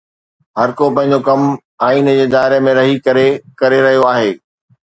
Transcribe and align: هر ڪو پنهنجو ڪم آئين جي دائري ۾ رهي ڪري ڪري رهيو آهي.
هر 0.59 0.69
ڪو 0.77 0.85
پنهنجو 0.95 1.19
ڪم 1.27 1.41
آئين 1.87 2.09
جي 2.17 2.25
دائري 2.35 2.59
۾ 2.69 2.75
رهي 2.79 2.97
ڪري 3.09 3.27
ڪري 3.61 3.79
رهيو 3.87 4.09
آهي. 4.15 4.31